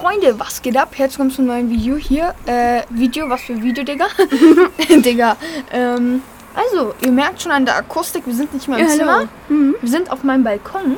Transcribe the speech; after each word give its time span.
Freunde, 0.00 0.38
was 0.38 0.62
geht 0.62 0.76
ab? 0.76 0.90
Herzlich 0.92 1.18
willkommen 1.18 1.30
zum 1.30 1.46
neuen 1.46 1.68
Video 1.70 1.96
hier. 1.96 2.34
Äh, 2.46 2.82
Video, 2.88 3.28
was 3.28 3.42
für 3.42 3.60
Video, 3.60 3.84
Digga? 3.84 4.06
Digga. 4.88 5.36
Ähm, 5.72 6.22
also, 6.54 6.94
ihr 7.02 7.12
merkt 7.12 7.42
schon 7.42 7.52
an 7.52 7.66
der 7.66 7.76
Akustik, 7.76 8.26
wir 8.26 8.34
sind 8.34 8.54
nicht 8.54 8.66
mehr 8.66 8.78
im 8.78 8.88
Ja, 8.88 8.94
Zimmer. 8.94 9.28
Mhm. 9.48 9.74
Wir 9.80 9.90
sind 9.90 10.10
auf 10.10 10.22
meinem 10.22 10.42
Balkon. 10.42 10.96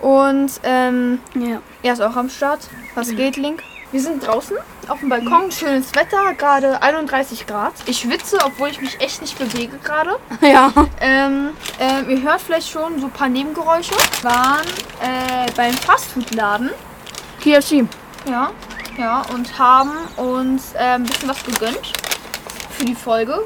Und, 0.00 0.52
ähm, 0.62 1.18
Ja. 1.34 1.60
er 1.82 1.92
ist 1.92 2.00
auch 2.00 2.14
am 2.14 2.30
Start. 2.30 2.60
Was 2.94 3.08
geht, 3.10 3.36
Link? 3.36 3.62
Wir 3.90 4.00
sind 4.00 4.24
draußen 4.24 4.56
auf 4.86 5.00
dem 5.00 5.08
Balkon, 5.08 5.50
schönes 5.50 5.92
Wetter, 5.96 6.32
gerade 6.38 6.80
31 6.80 7.48
Grad. 7.48 7.72
Ich 7.86 7.98
schwitze, 7.98 8.38
obwohl 8.44 8.68
ich 8.68 8.80
mich 8.80 9.00
echt 9.00 9.20
nicht 9.20 9.36
bewege 9.38 9.76
gerade. 9.82 10.16
Ja. 10.40 10.72
Ähm, 11.00 11.48
ähm, 11.80 12.08
ihr 12.10 12.22
hört 12.22 12.40
vielleicht 12.40 12.70
schon 12.70 13.00
so 13.00 13.06
ein 13.06 13.12
paar 13.12 13.28
Nebengeräusche. 13.28 13.90
Wir 14.22 14.30
waren 14.30 14.66
äh, 15.02 15.50
beim 15.56 15.72
Fastfood-Laden. 15.72 16.70
KFC. 17.42 17.86
Ja, 18.28 18.50
ja, 18.98 19.22
und 19.34 19.58
haben 19.58 19.92
uns 20.16 20.74
äh, 20.74 20.78
ein 20.78 21.04
bisschen 21.04 21.28
was 21.28 21.42
gegönnt 21.44 21.92
für 22.76 22.84
die 22.84 22.94
Folge. 22.94 23.32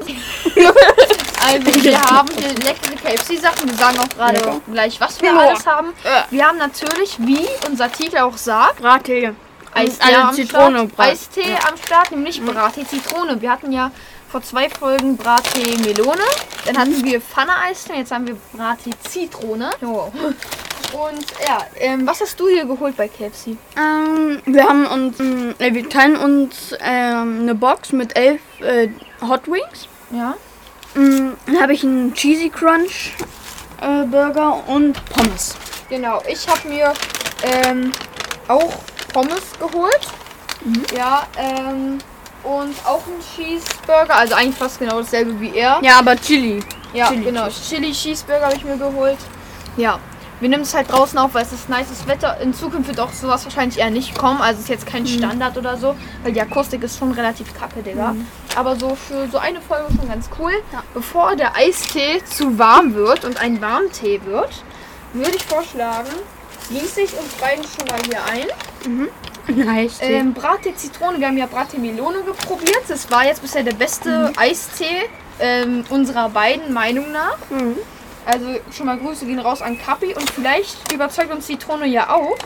also 1.45 1.83
wir 1.83 2.01
haben 2.01 2.29
hier 2.37 2.49
leckere 2.49 2.95
KFC-Sachen. 2.95 3.69
Wir 3.69 3.75
sagen 3.77 3.99
auch 3.99 4.09
gerade 4.09 4.37
Lecker. 4.37 4.61
gleich, 4.71 4.99
was 4.99 5.21
wir 5.21 5.31
Ja. 5.33 5.37
alles 5.39 5.65
haben. 5.65 5.93
Ja. 6.03 6.25
Wir 6.29 6.45
haben 6.47 6.57
natürlich, 6.57 7.17
wie 7.19 7.45
unser 7.67 7.91
Titel 7.91 8.17
auch 8.17 8.37
sagt, 8.37 8.81
Brattee. 8.81 9.33
Eistee 9.73 10.15
am 10.15 10.33
Zitrone 10.33 10.89
Start. 10.89 11.09
Eistee 11.09 11.57
am 11.69 11.75
Start, 11.77 12.11
nämlich 12.11 12.41
Brattee 12.41 12.85
Zitrone. 12.87 13.41
Wir 13.41 13.51
hatten 13.51 13.73
ja 13.73 13.91
vor 14.29 14.41
zwei 14.41 14.69
Folgen 14.69 15.17
Brattee 15.17 15.77
Melone. 15.79 16.23
Dann 16.65 16.77
hatten 16.77 17.03
wir 17.03 17.19
Pfanne 17.19 17.51
Eistee, 17.67 17.97
jetzt 17.97 18.11
haben 18.11 18.25
wir 18.25 18.37
Brattee 18.53 18.91
Zitrone. 19.09 19.71
Jo. 19.81 20.11
Und 20.93 21.25
ja, 21.47 21.65
ähm, 21.79 22.07
was 22.07 22.21
hast 22.21 22.39
du 22.39 22.47
hier 22.47 22.65
geholt 22.65 22.95
bei 22.97 23.07
KFC? 23.07 23.57
Ähm, 23.77 24.41
wir 24.45 24.63
haben 24.63 24.85
uns, 24.85 25.19
ähm, 25.19 25.55
äh, 25.59 25.73
wir 25.73 25.89
teilen 25.89 26.17
uns 26.17 26.73
ähm, 26.79 27.41
eine 27.41 27.55
Box 27.55 27.91
mit 27.91 28.15
elf 28.15 28.41
äh, 28.61 28.89
Hot 29.21 29.47
Wings. 29.47 29.87
Ja. 30.11 30.35
Ähm, 30.95 31.33
dann 31.45 31.61
habe 31.61 31.73
ich 31.73 31.83
einen 31.83 32.13
Cheesy 32.13 32.49
Crunch 32.49 33.13
äh, 33.81 34.05
Burger 34.05 34.63
und 34.67 35.03
Pommes. 35.09 35.55
Genau, 35.89 36.21
ich 36.27 36.47
habe 36.47 36.67
mir 36.67 36.93
ähm, 37.43 37.91
auch 38.47 38.73
Pommes 39.13 39.43
geholt. 39.59 40.07
Ja, 40.95 41.27
ähm, 41.37 41.99
und 42.43 42.75
auch 42.85 43.01
einen 43.05 43.21
Cheeseburger, 43.35 44.15
also 44.15 44.35
eigentlich 44.35 44.55
fast 44.55 44.79
genau 44.79 44.99
dasselbe 44.99 45.39
wie 45.39 45.55
er. 45.55 45.79
Ja, 45.81 45.99
aber 45.99 46.15
Chili. 46.15 46.63
Ja, 46.93 47.09
Chili 47.09 47.25
genau. 47.25 47.47
Chili 47.49 47.91
Cheeseburger 47.91 48.45
habe 48.45 48.55
ich 48.55 48.63
mir 48.63 48.77
geholt. 48.77 49.17
Ja. 49.77 49.99
Wir 50.41 50.49
nehmen 50.49 50.63
es 50.63 50.73
halt 50.73 50.91
draußen 50.91 51.17
auf, 51.17 51.33
weil 51.33 51.43
es 51.43 51.53
ist 51.53 51.69
nices 51.69 52.07
Wetter. 52.07 52.39
In 52.41 52.53
Zukunft 52.53 52.89
wird 52.89 52.99
auch 52.99 53.11
sowas 53.13 53.45
wahrscheinlich 53.45 53.79
eher 53.79 53.89
nicht 53.89 54.17
kommen. 54.17 54.41
Also 54.41 54.59
ist 54.59 54.69
jetzt 54.69 54.85
kein 54.85 55.07
Standard 55.07 55.57
oder 55.57 55.77
so, 55.77 55.95
weil 56.23 56.33
die 56.33 56.41
Akustik 56.41 56.83
ist 56.83 56.99
schon 56.99 57.11
relativ 57.11 57.53
kacke, 57.57 57.81
Digga. 57.81 58.15
Aber 58.55 58.75
so 58.75 58.95
für 58.95 59.27
so 59.29 59.37
eine 59.37 59.61
Folge 59.61 59.93
schon 59.95 60.07
ganz 60.07 60.29
cool. 60.39 60.51
Ja. 60.73 60.83
Bevor 60.93 61.35
der 61.35 61.55
Eistee 61.55 62.21
zu 62.25 62.59
warm 62.59 62.95
wird 62.95 63.23
und 63.23 63.39
ein 63.39 63.61
Warmtee 63.61 64.19
wird, 64.25 64.63
würde 65.13 65.35
ich 65.35 65.43
vorschlagen, 65.43 66.09
gieße 66.69 67.01
ich 67.01 67.17
uns 67.17 67.33
beiden 67.35 67.63
schon 67.63 67.87
mal 67.87 67.99
hier 68.05 68.23
ein. 68.25 68.47
Nice. 69.47 69.99
Ähm, 70.01 70.33
Brattee 70.33 70.75
Zitrone, 70.75 71.19
wir 71.19 71.27
haben 71.27 71.37
ja 71.37 71.45
Brattee 71.45 71.77
Melone 71.77 72.23
geprobiert. 72.23 72.81
Das 72.87 73.09
war 73.11 73.25
jetzt 73.25 73.41
bisher 73.41 73.63
der 73.63 73.73
beste 73.73 74.33
Eistee 74.37 75.07
ähm, 75.39 75.85
unserer 75.89 76.29
beiden 76.29 76.73
Meinung 76.73 77.11
nach. 77.11 77.37
Mhm. 77.49 77.77
Also 78.25 78.45
schon 78.75 78.87
mal 78.87 78.97
Grüße 78.97 79.25
gehen 79.25 79.39
raus 79.39 79.61
an 79.61 79.77
Kapi 79.79 80.13
und 80.15 80.29
vielleicht 80.29 80.91
überzeugt 80.91 81.31
uns 81.31 81.45
Zitrone 81.45 81.85
ja 81.85 82.09
auch. 82.09 82.37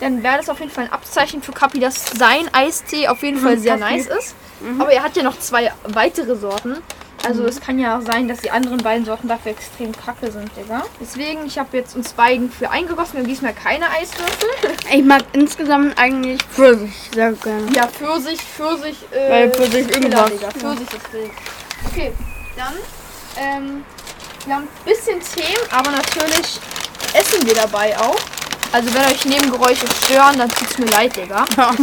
Dann 0.00 0.22
wäre 0.22 0.36
das 0.36 0.48
auf 0.48 0.60
jeden 0.60 0.70
Fall 0.70 0.84
ein 0.84 0.92
Abzeichen 0.92 1.42
für 1.42 1.52
Kapi, 1.52 1.80
dass 1.80 2.06
sein 2.10 2.48
Eistee 2.52 3.08
auf 3.08 3.22
jeden 3.22 3.38
Fall 3.38 3.58
sehr 3.58 3.78
Kapi. 3.78 3.96
nice 3.96 4.06
ist. 4.06 4.34
Aber 4.78 4.92
er 4.92 5.02
hat 5.02 5.16
ja 5.16 5.22
noch 5.22 5.38
zwei 5.38 5.72
weitere 5.84 6.36
Sorten. 6.36 6.76
Also 7.26 7.44
es 7.44 7.60
kann 7.60 7.80
ja 7.80 8.00
sein, 8.00 8.28
dass 8.28 8.38
die 8.40 8.50
anderen 8.50 8.78
beiden 8.78 9.04
Sorten 9.04 9.26
dafür 9.26 9.50
extrem 9.52 9.92
kacke 9.92 10.30
sind, 10.30 10.50
Digga. 10.56 10.84
Deswegen, 11.00 11.46
ich 11.46 11.58
habe 11.58 11.76
jetzt 11.76 11.96
uns 11.96 12.12
beiden 12.12 12.50
für 12.50 12.70
eingegossen. 12.70 13.14
Wir 13.14 13.20
haben 13.22 13.28
diesmal 13.28 13.54
keine 13.54 13.86
Eiswürfel. 13.90 14.48
Ich 14.92 15.04
mag 15.04 15.22
insgesamt 15.32 15.98
eigentlich 15.98 16.40
Pfirsich 16.44 17.10
sehr 17.12 17.32
gerne. 17.32 17.70
Ja, 17.74 17.86
Pfirsich, 17.88 18.40
Pfirsich, 18.40 19.04
äh, 19.10 19.30
Weil 19.30 19.50
Pfirsich 19.50 19.88
Killer, 19.88 20.04
irgendwas. 20.04 20.30
Digga. 20.30 20.50
Pfirsich 20.50 20.88
ist 20.88 21.12
wild. 21.12 21.30
Okay, 21.90 22.12
dann, 22.56 22.74
ähm, 23.36 23.84
wir 24.48 24.54
haben 24.56 24.64
ein 24.64 24.84
bisschen 24.84 25.20
Themen, 25.20 25.62
aber 25.70 25.90
natürlich 25.90 26.58
essen 27.12 27.46
wir 27.46 27.54
dabei 27.54 27.96
auch. 27.98 28.18
Also 28.72 28.92
wenn 28.94 29.04
euch 29.04 29.24
Nebengeräusche 29.24 29.86
stören, 30.04 30.38
dann 30.38 30.48
tut's 30.50 30.78
mir 30.78 30.86
leid, 30.86 31.16
Digga. 31.16 31.44
Ja. 31.56 31.74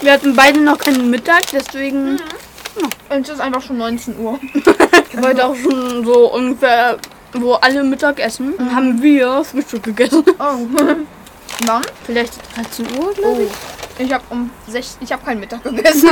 Wir 0.00 0.12
hatten 0.12 0.34
beide 0.34 0.60
noch 0.60 0.78
keinen 0.78 1.10
Mittag, 1.10 1.42
deswegen 1.52 2.20
Und 3.10 3.22
es 3.22 3.28
ist 3.28 3.40
einfach 3.40 3.62
schon 3.62 3.78
19 3.78 4.18
Uhr. 4.18 4.38
heute 5.22 5.46
auch 5.46 5.54
schon 5.56 6.04
so 6.04 6.32
ungefähr, 6.32 6.98
wo 7.34 7.54
alle 7.54 7.82
Mittag 7.84 8.18
essen, 8.18 8.54
dann 8.56 8.74
haben 8.74 9.02
wir 9.02 9.44
Frühstück 9.44 9.82
gegessen. 9.84 10.24
Oh. 10.38 10.66
Wann? 11.66 11.82
Vielleicht 12.06 12.34
13 12.56 12.86
Uhr, 12.98 13.12
glaube 13.14 13.40
Oh. 13.42 13.48
ich. 13.98 14.06
Ich 14.06 14.12
habe 14.12 14.24
um 14.30 14.50
6, 14.68 14.98
ich 15.00 15.12
habe 15.12 15.24
keinen 15.24 15.40
Mittag 15.40 15.62
gegessen. 15.64 16.08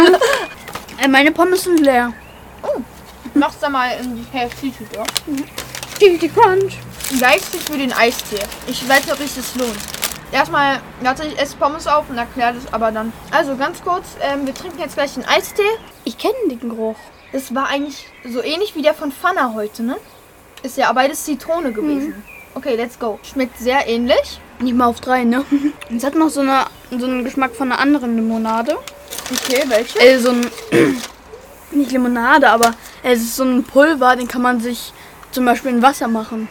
Äh, 1.02 1.08
meine 1.08 1.30
Pommes 1.32 1.62
sind 1.64 1.80
leer. 1.80 2.12
Mach's 3.34 3.58
da 3.60 3.68
mal 3.68 3.90
in 4.02 4.16
die 4.16 4.24
KFC-Tüte. 4.24 5.02
Cheesy 6.00 6.30
Crunch. 6.30 6.78
Leistung 7.20 7.60
für 7.60 7.76
den 7.76 7.92
Eistee. 7.92 8.38
Ich 8.66 8.88
weiß 8.88 9.04
nicht, 9.04 9.12
ob 9.12 9.18
sich 9.18 9.34
das 9.34 9.54
lohnt. 9.54 9.76
Erstmal, 10.32 10.80
warte, 11.02 11.26
ich 11.26 11.38
esse 11.38 11.58
Pommes 11.58 11.86
auf 11.86 12.08
und 12.08 12.16
erkläre 12.16 12.54
das 12.54 12.72
aber 12.72 12.90
dann. 12.90 13.12
Also 13.30 13.54
ganz 13.54 13.82
kurz, 13.82 14.06
ähm, 14.22 14.46
wir 14.46 14.54
trinken 14.54 14.78
jetzt 14.78 14.94
gleich 14.94 15.12
den 15.12 15.26
Eistee. 15.26 15.62
Ich 16.04 16.16
kenne 16.16 16.34
den 16.48 16.58
Geruch. 16.58 16.96
Das 17.32 17.54
war 17.54 17.68
eigentlich 17.68 18.06
so 18.24 18.42
ähnlich 18.42 18.74
wie 18.74 18.80
der 18.80 18.94
von 18.94 19.12
Fana 19.12 19.52
heute, 19.52 19.82
ne? 19.82 19.98
Ist 20.62 20.78
ja 20.78 20.90
beides 20.90 21.22
Zitrone 21.24 21.70
gewesen. 21.70 22.24
Okay, 22.54 22.76
let's 22.76 22.98
go. 22.98 23.18
Schmeckt 23.22 23.58
sehr 23.58 23.86
ähnlich. 23.86 24.40
Nicht 24.58 24.74
mal 24.74 24.86
auf 24.86 25.02
drei, 25.02 25.24
ne? 25.24 25.44
Es 25.94 26.02
hat 26.02 26.14
noch 26.14 26.30
so, 26.30 26.40
eine, 26.40 26.64
so 26.98 27.04
einen 27.04 27.24
Geschmack 27.24 27.54
von 27.54 27.70
einer 27.70 27.78
anderen 27.78 28.16
Limonade. 28.16 28.78
Okay, 29.30 29.64
welche? 29.66 29.98
Äh, 30.00 30.18
so 30.18 30.30
ein. 30.30 30.50
nicht 31.72 31.92
Limonade, 31.92 32.48
aber 32.48 32.72
es 33.02 33.20
ist 33.20 33.36
so 33.36 33.44
ein 33.44 33.64
Pulver, 33.64 34.16
den 34.16 34.28
kann 34.28 34.42
man 34.42 34.60
sich 34.60 34.94
zum 35.32 35.44
Beispiel 35.44 35.72
in 35.72 35.82
Wasser 35.82 36.08
machen. 36.08 36.48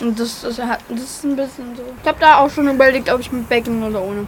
Und 0.00 0.18
das, 0.18 0.42
das, 0.42 0.58
hat, 0.58 0.80
das 0.88 1.00
ist 1.00 1.24
ein 1.24 1.36
bisschen 1.36 1.76
so. 1.76 1.82
Ich 2.02 2.08
habe 2.08 2.18
da 2.20 2.38
auch 2.38 2.50
schon 2.50 2.68
überlegt, 2.68 3.10
ob 3.10 3.20
ich 3.20 3.30
mit 3.32 3.48
Bacon 3.48 3.82
oder 3.82 4.02
ohne. 4.02 4.26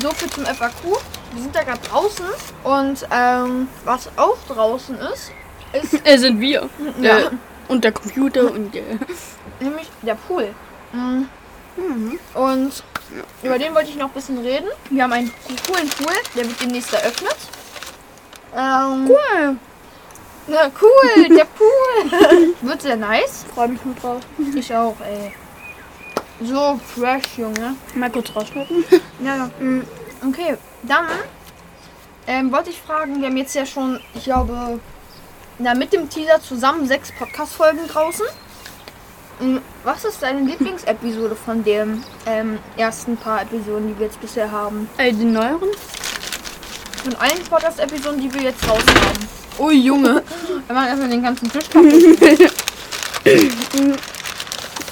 So 0.00 0.10
viel 0.10 0.30
zum 0.30 0.44
FAQ. 0.44 0.84
Wir 1.32 1.42
sind 1.42 1.54
da 1.54 1.62
gerade 1.62 1.80
draußen 1.80 2.26
und 2.64 3.08
ähm, 3.10 3.68
was 3.84 4.10
auch 4.16 4.36
draußen 4.48 4.98
ist, 4.98 5.32
ist 5.72 5.94
Äh, 6.06 6.18
sind 6.18 6.40
wir. 6.40 6.68
Ja. 7.00 7.18
Äh, 7.20 7.30
und 7.68 7.84
der 7.84 7.92
Computer 7.92 8.50
und 8.50 8.74
äh, 8.76 8.82
nämlich 9.60 9.88
der 10.02 10.14
Pool. 10.14 10.48
Mhm. 10.92 11.28
Und 12.34 12.84
über 13.42 13.58
den 13.58 13.74
wollte 13.74 13.88
ich 13.88 13.96
noch 13.96 14.08
ein 14.08 14.12
bisschen 14.12 14.38
reden. 14.38 14.66
Wir 14.90 15.04
haben 15.04 15.12
einen 15.12 15.32
coolen 15.66 15.88
Pool, 15.88 16.12
der 16.36 16.46
wird 16.46 16.60
demnächst 16.60 16.92
eröffnet. 16.92 17.36
Ähm, 18.54 19.08
cool. 19.08 19.56
Ja, 20.48 20.70
cool, 20.80 21.28
der 21.36 21.44
Pool. 21.46 22.54
Wird 22.62 22.82
sehr 22.82 22.96
nice. 22.96 23.44
Freue 23.54 23.68
mich 23.68 23.84
mit 23.84 24.02
drauf. 24.02 24.20
Ich 24.54 24.74
auch, 24.74 24.96
ey. 25.00 25.32
So 26.44 26.80
fresh, 26.94 27.38
Junge. 27.38 27.76
Mal 27.94 28.10
kurz 28.10 28.34
rausschneiden. 28.34 28.84
Ja, 29.24 29.36
ja. 29.36 29.50
Mm, 29.60 29.84
Okay, 30.28 30.56
dann 30.84 31.06
ähm, 32.28 32.52
wollte 32.52 32.70
ich 32.70 32.80
fragen, 32.80 33.20
wir 33.20 33.26
haben 33.28 33.36
jetzt 33.36 33.54
ja 33.56 33.66
schon, 33.66 33.98
ich 34.14 34.24
glaube, 34.24 34.78
na, 35.58 35.74
mit 35.74 35.92
dem 35.92 36.08
Teaser 36.08 36.40
zusammen 36.40 36.86
sechs 36.86 37.10
Podcast-Folgen 37.12 37.86
draußen. 37.88 38.26
Mm, 39.40 39.58
Was 39.82 40.04
ist 40.04 40.22
deine 40.22 40.40
Lieblingsepisode 40.40 41.34
von 41.36 41.64
den 41.64 42.04
ähm, 42.26 42.58
ersten 42.76 43.16
paar 43.16 43.42
Episoden, 43.42 43.88
die 43.88 43.98
wir 43.98 44.06
jetzt 44.06 44.20
bisher 44.20 44.50
haben? 44.50 44.88
Äh, 44.98 45.12
die 45.12 45.24
neueren? 45.24 45.70
Von 47.02 47.14
allen 47.16 47.42
Podcast-Episoden, 47.50 48.20
die 48.20 48.32
wir 48.32 48.42
jetzt 48.42 48.64
draußen 48.64 48.88
haben. 48.94 49.28
Ui, 49.58 49.74
Junge. 49.74 50.22
Wir 50.66 50.74
machen 50.74 50.88
erstmal 50.88 51.08
den 51.08 51.22
ganzen 51.22 51.50
Tisch. 51.50 51.64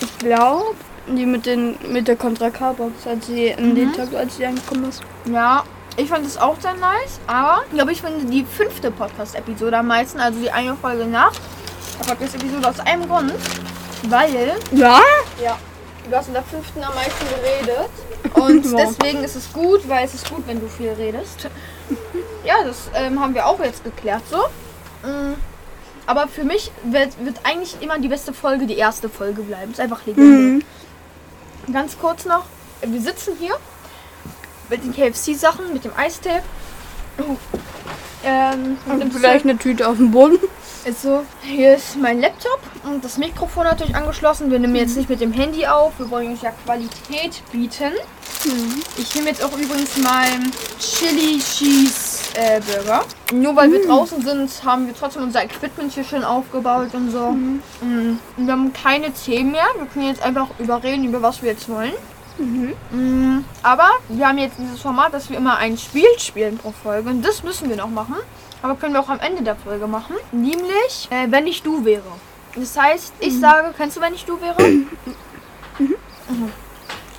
Ich 0.02 0.18
glaube, 0.18 0.74
die 1.08 1.26
mit 1.26 1.46
den 1.46 1.76
mit 1.90 2.06
der 2.08 2.16
Contra 2.16 2.50
K-Box, 2.50 3.06
als 3.06 3.26
sie 3.26 3.46
in 3.48 3.74
den 3.74 3.92
Tag, 3.92 4.14
als 4.14 4.36
sie 4.36 4.46
angekommen 4.46 4.88
ist. 4.88 5.02
Ja, 5.30 5.64
ich 5.96 6.08
fand 6.08 6.24
es 6.26 6.36
auch 6.36 6.58
sehr 6.60 6.74
nice, 6.74 7.20
aber 7.26 7.62
ich 7.66 7.74
glaube, 7.74 7.92
ich 7.92 8.00
finde 8.00 8.24
die 8.26 8.44
fünfte 8.44 8.90
Podcast-Episode 8.90 9.78
am 9.78 9.88
meisten, 9.88 10.20
also 10.20 10.38
die 10.40 10.50
eine 10.50 10.76
Folge 10.76 11.06
nach 11.06 11.32
der 11.98 12.04
Podcast-Episode 12.06 12.68
aus 12.68 12.80
einem 12.80 13.08
Grund, 13.08 13.32
weil 14.08 14.52
Ja? 14.72 15.00
ja, 15.42 15.58
du 16.08 16.16
hast 16.16 16.28
in 16.28 16.34
der 16.34 16.42
fünften 16.44 16.82
am 16.82 16.94
meisten 16.94 17.24
geredet 17.28 17.90
und 18.34 18.78
deswegen 18.78 19.24
ist 19.24 19.36
es 19.36 19.52
gut, 19.52 19.86
weil 19.88 20.04
es 20.04 20.14
ist 20.14 20.28
gut, 20.30 20.44
wenn 20.46 20.60
du 20.60 20.68
viel 20.68 20.90
redest. 20.90 21.48
Ja, 22.44 22.64
das 22.64 22.90
ähm, 22.94 23.20
haben 23.20 23.34
wir 23.34 23.46
auch 23.46 23.60
jetzt 23.60 23.84
geklärt 23.84 24.22
so. 24.30 24.38
Mm, 25.06 25.34
Aber 26.06 26.28
für 26.28 26.44
mich 26.44 26.70
wird, 26.84 27.24
wird 27.24 27.38
eigentlich 27.44 27.76
immer 27.80 27.98
die 27.98 28.08
beste 28.08 28.32
Folge 28.32 28.66
die 28.66 28.76
erste 28.76 29.08
Folge 29.08 29.42
bleiben. 29.42 29.72
Ist 29.72 29.80
einfach 29.80 30.04
legendär. 30.06 30.38
Mhm. 30.38 30.64
Ganz 31.72 31.98
kurz 31.98 32.24
noch, 32.24 32.44
wir 32.82 33.00
sitzen 33.00 33.34
hier 33.38 33.54
mit 34.68 34.82
den 34.82 34.94
KFC-Sachen, 34.94 35.72
mit 35.72 35.84
dem 35.84 35.92
Eistape. 35.96 36.42
Oh. 37.18 37.36
Ähm, 38.24 38.78
Und 38.86 39.12
vielleicht 39.12 39.44
eine 39.44 39.56
Tüte 39.56 39.88
auf 39.88 39.96
dem 39.96 40.10
Boden. 40.10 40.38
ist 40.84 41.02
so, 41.02 41.24
hier 41.42 41.76
ist 41.76 41.96
mein 41.96 42.20
Laptop 42.20 42.60
und 42.84 43.04
das 43.04 43.18
Mikrofon 43.18 43.64
natürlich 43.64 43.94
angeschlossen. 43.94 44.50
Wir 44.50 44.58
nehmen 44.58 44.74
jetzt 44.76 44.96
nicht 44.96 45.08
mit 45.08 45.20
dem 45.20 45.32
Handy 45.32 45.66
auf. 45.66 45.98
Wir 45.98 46.10
wollen 46.10 46.32
euch 46.32 46.42
ja 46.42 46.52
Qualität 46.64 47.42
bieten. 47.52 47.92
Ich 48.96 49.14
nehme 49.14 49.28
jetzt 49.28 49.44
auch 49.44 49.52
übrigens 49.52 49.96
meinen 49.98 50.50
Chili 50.78 51.38
Cheese 51.38 52.09
äh, 52.40 52.60
Burger. 52.60 53.04
Nur 53.32 53.54
weil 53.54 53.70
wir 53.70 53.86
draußen 53.86 54.22
sind, 54.22 54.64
haben 54.64 54.86
wir 54.86 54.94
trotzdem 54.94 55.24
unser 55.24 55.44
Equipment 55.44 55.92
hier 55.92 56.04
schön 56.04 56.24
aufgebaut 56.24 56.88
und 56.94 57.10
so. 57.10 57.32
Mm. 57.32 57.60
Und 57.82 58.20
Wir 58.46 58.52
haben 58.52 58.72
keine 58.72 59.12
Themen 59.12 59.52
mehr. 59.52 59.66
Wir 59.76 59.86
können 59.86 60.06
jetzt 60.06 60.22
einfach 60.22 60.48
überreden, 60.58 61.04
über 61.04 61.20
was 61.20 61.42
wir 61.42 61.50
jetzt 61.50 61.68
wollen. 61.68 61.92
Mm, 62.38 63.44
Aber 63.62 63.90
wir 64.08 64.26
haben 64.26 64.38
jetzt 64.38 64.56
dieses 64.58 64.80
Format, 64.80 65.12
dass 65.12 65.28
wir 65.28 65.36
immer 65.36 65.58
ein 65.58 65.76
Spiel 65.76 66.08
spielen 66.18 66.56
pro 66.56 66.72
Folge. 66.72 67.10
Und 67.10 67.22
das 67.22 67.42
müssen 67.42 67.68
wir 67.68 67.76
noch 67.76 67.90
machen. 67.90 68.16
Aber 68.62 68.74
können 68.76 68.94
wir 68.94 69.00
auch 69.00 69.10
am 69.10 69.20
Ende 69.20 69.42
der 69.42 69.56
Folge 69.56 69.86
machen. 69.86 70.16
Nämlich, 70.32 71.08
äh, 71.10 71.30
wenn 71.30 71.46
ich 71.46 71.62
du 71.62 71.84
wäre. 71.84 72.02
Das 72.54 72.76
heißt, 72.76 73.12
ich 73.20 73.38
sage, 73.38 73.72
kennst 73.76 73.96
du, 73.96 74.00
wenn 74.00 74.14
ich 74.14 74.24
du 74.24 74.40
wäre? 74.40 74.56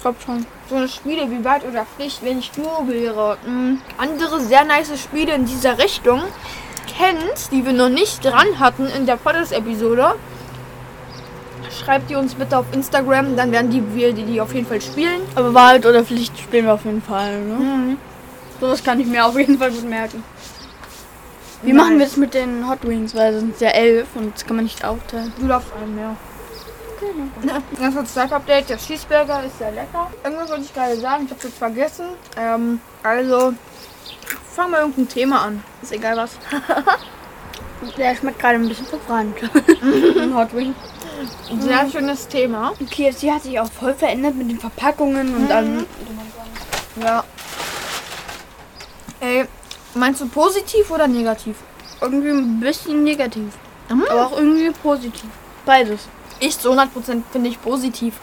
Ich 0.02 0.04
glaube 0.04 0.18
schon. 0.26 0.48
so 0.68 0.78
eine 0.78 0.88
Spiele 0.88 1.30
wie 1.30 1.46
Weit 1.46 1.64
oder 1.64 1.86
Pflicht, 1.86 2.26
wenn 2.26 2.40
ich 2.40 2.50
du 2.50 2.64
wäre. 2.88 3.38
Mm, 3.46 3.76
andere 4.00 4.40
sehr 4.40 4.64
nice 4.64 5.00
Spiele 5.00 5.36
in 5.36 5.46
dieser 5.46 5.78
Richtung 5.78 6.24
kennt, 6.88 7.52
die 7.52 7.64
wir 7.64 7.72
noch 7.72 7.90
nicht 7.90 8.26
dran 8.26 8.60
hatten 8.60 8.88
in 8.88 9.06
der 9.06 9.18
Podcast-Episode. 9.18 10.16
Schreibt 11.70 12.10
die 12.10 12.16
uns 12.16 12.34
bitte 12.34 12.58
auf 12.58 12.66
Instagram, 12.72 13.36
dann 13.36 13.52
werden 13.52 13.70
die, 13.70 13.84
wir 13.94 14.12
die, 14.12 14.24
die 14.24 14.42
auf 14.42 14.56
jeden 14.56 14.66
Fall 14.66 14.82
spielen. 14.82 15.22
Aber 15.36 15.54
Wahrheit 15.54 15.86
oder 15.86 16.04
Pflicht 16.04 16.36
spielen 16.40 16.66
wir 16.66 16.74
auf 16.74 16.86
jeden 16.86 17.04
Fall. 17.04 17.40
Ne? 17.40 17.54
Mhm. 17.54 17.98
So, 18.60 18.70
das 18.70 18.84
kann 18.84 19.00
ich 19.00 19.06
mir 19.06 19.24
auf 19.24 19.38
jeden 19.38 19.60
Fall 19.60 19.70
gut 19.70 19.88
merken. 19.88 20.24
Wie 21.62 21.74
Nice. 21.74 21.84
machen 21.84 22.00
wir 22.00 22.06
das 22.08 22.18
mit 22.18 22.34
den 22.34 22.68
Hot 22.68 22.80
Wings? 22.88 23.14
Weil 23.14 23.36
es 23.36 23.42
sind 23.42 23.62
ja 23.62 23.70
elf 23.70 24.08
und 24.16 24.34
das 24.34 24.48
kann 24.48 24.56
man 24.56 24.66
nicht 24.66 24.84
aufteilen. 24.84 25.32
Du 25.40 25.48
darfst 25.48 25.70
einen 25.80 25.94
mehr. 25.94 26.16
Das 27.80 27.96
ist 27.96 28.18
das 28.18 28.32
Update. 28.32 28.70
Der 28.70 28.78
Cheeseburger 28.78 29.44
ist 29.44 29.58
sehr 29.58 29.72
lecker. 29.72 30.12
Irgendwas 30.24 30.50
wollte 30.50 30.64
ich 30.64 30.74
gerade 30.74 30.98
sagen, 30.98 31.26
ich 31.26 31.32
habe 31.32 31.48
es 31.48 31.54
vergessen. 31.54 32.06
Ähm, 32.38 32.80
also, 33.04 33.54
fangen 34.54 34.72
wir 34.72 34.80
irgendein 34.80 35.10
Thema 35.10 35.42
an. 35.46 35.64
Ist 35.82 35.92
egal 35.92 36.18
was. 36.18 36.32
Der 37.98 38.16
schmeckt 38.16 38.40
gerade 38.40 38.56
ein 38.56 38.68
bisschen 38.68 38.86
verbrannt. 38.86 39.36
Ein 39.82 40.34
Hot 40.36 40.54
Wing. 40.56 40.76
Sehr 41.60 41.90
schönes 41.90 42.28
Thema. 42.28 42.74
KFC 42.92 43.32
hat 43.32 43.44
sich 43.44 43.60
auch 43.60 43.72
voll 43.72 43.94
verändert 43.94 44.36
mit 44.36 44.50
den 44.50 44.60
Verpackungen 44.60 45.36
und 45.36 45.48
dann. 45.48 45.86
Ja. 47.02 47.24
Ey, 49.20 49.46
meinst 49.96 50.22
du 50.22 50.28
positiv 50.28 50.92
oder 50.92 51.08
negativ? 51.08 51.58
Irgendwie 52.02 52.30
ein 52.30 52.60
bisschen 52.60 53.04
negativ. 53.04 53.54
Mhm. 53.90 54.06
Aber 54.10 54.28
auch 54.28 54.38
irgendwie 54.38 54.72
positiv. 54.72 55.30
Beides. 55.66 56.08
Ich 56.42 56.60
zu 56.60 56.72
100% 56.74 57.22
finde 57.32 57.50
ich 57.50 57.62
positiv. 57.62 58.16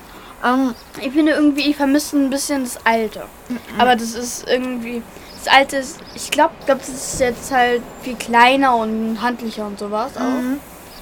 Ähm, 0.44 0.74
Ich 1.00 1.12
finde 1.12 1.32
irgendwie, 1.32 1.70
ich 1.70 1.76
vermisse 1.76 2.16
ein 2.16 2.30
bisschen 2.30 2.64
das 2.64 2.78
Alte. 2.84 3.24
Aber 3.78 3.96
das 3.96 4.12
ist 4.14 4.46
irgendwie. 4.48 5.02
Das 5.42 5.54
Alte 5.54 5.76
ist. 5.78 5.98
Ich 6.14 6.30
glaube, 6.30 6.52
glaub, 6.66 6.78
das 6.80 6.88
ist 6.90 7.20
jetzt 7.20 7.50
halt 7.50 7.80
viel 8.02 8.16
kleiner 8.16 8.76
und 8.76 9.22
handlicher 9.22 9.66
und 9.66 9.78
sowas 9.78 10.12
auch. 10.16 10.20
mhm. 10.20 10.60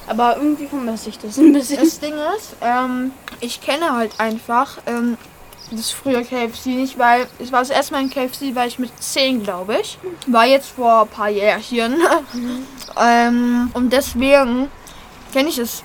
Aber 0.09 0.37
irgendwie 0.37 0.67
vermisse 0.69 1.09
ich 1.09 1.19
das 1.19 1.37
ein 1.37 1.53
bisschen. 1.53 1.81
das 1.81 1.99
Ding 1.99 2.15
ist, 2.37 2.55
ähm, 2.61 3.11
ich 3.41 3.61
kenne 3.61 3.93
halt 3.93 4.13
einfach 4.21 4.79
ähm, 4.87 5.19
das 5.73 5.91
frühe 5.91 6.23
KFC 6.25 6.67
nicht, 6.67 6.97
weil 6.97 7.27
es 7.41 7.51
war 7.51 7.59
das 7.59 7.71
erste 7.71 7.93
Mal 7.95 8.03
in 8.03 8.11
KFC, 8.11 8.55
war 8.55 8.67
ich 8.67 8.79
mit 8.79 8.91
10, 9.03 9.43
glaube 9.43 9.79
ich. 9.81 9.99
War 10.29 10.47
jetzt 10.47 10.69
vor 10.71 11.03
ein 11.03 11.09
paar 11.09 11.29
Jährchen. 11.29 11.97
ähm, 13.01 13.71
und 13.75 13.93
deswegen 13.93 14.69
kenne 15.33 15.49
ich 15.49 15.57
das 15.57 15.83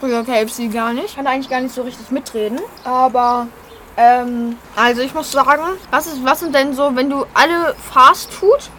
frühe 0.00 0.24
KFC 0.24 0.72
gar 0.72 0.92
nicht. 0.92 1.14
Kann 1.14 1.26
eigentlich 1.26 1.50
gar 1.50 1.60
nicht 1.60 1.74
so 1.74 1.82
richtig 1.82 2.10
mitreden. 2.10 2.58
Aber 2.84 3.46
ähm, 3.96 4.56
also 4.74 5.02
ich 5.02 5.14
muss 5.14 5.30
sagen, 5.30 5.62
was, 5.90 6.06
ist, 6.06 6.24
was 6.24 6.40
sind 6.40 6.54
denn 6.54 6.74
so, 6.74 6.96
wenn 6.96 7.10
du 7.10 7.26
alle 7.34 7.74
Fast 7.92 8.32
Food 8.32 8.70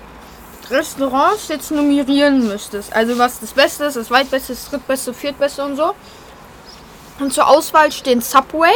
Restaurants 0.70 1.48
jetzt 1.50 1.72
nummerieren 1.72 2.48
müsstest. 2.48 2.94
Also 2.94 3.18
was 3.18 3.40
das 3.40 3.52
Beste 3.52 3.86
ist, 3.86 3.98
das 3.98 4.08
Zweitbeste, 4.08 4.54
das 4.54 4.70
Drittbeste, 4.70 5.14
Viertbeste 5.14 5.64
und 5.64 5.76
so. 5.76 5.94
Und 7.20 7.34
zur 7.34 7.48
Auswahl 7.48 7.92
stehen 7.92 8.22
Subway, 8.22 8.74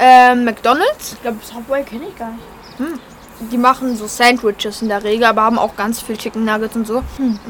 ähm, 0.00 0.44
McDonald's. 0.44 1.12
Ich 1.12 1.22
glaube, 1.22 1.38
Subway 1.42 1.84
kenne 1.84 2.08
ich 2.08 2.16
gar 2.16 2.30
nicht. 2.30 3.00
Die 3.52 3.58
machen 3.58 3.96
so 3.96 4.06
Sandwiches 4.06 4.82
in 4.82 4.88
der 4.88 5.04
Regel, 5.04 5.24
aber 5.24 5.42
haben 5.42 5.58
auch 5.58 5.76
ganz 5.76 6.00
viel 6.00 6.16
Chicken 6.16 6.44
Nuggets 6.44 6.74
und 6.74 6.86
so. 6.86 7.02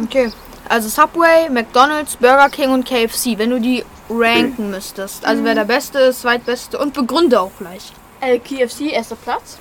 Okay. 0.04 0.32
Also 0.72 0.88
Subway, 0.88 1.50
McDonald's, 1.50 2.16
Burger 2.16 2.48
King 2.48 2.70
und 2.70 2.86
KFC, 2.86 3.36
wenn 3.36 3.50
du 3.50 3.60
die 3.60 3.84
ranken 4.08 4.70
müsstest. 4.70 5.22
Also 5.22 5.44
wer 5.44 5.54
der 5.54 5.66
Beste 5.66 5.98
ist, 5.98 6.22
Zweitbeste 6.22 6.78
und 6.78 6.94
begründe 6.94 7.38
auch 7.42 7.50
gleich. 7.58 7.92
Äh, 8.22 8.38
KFC, 8.38 8.90
erster 8.90 9.16
Platz. 9.16 9.58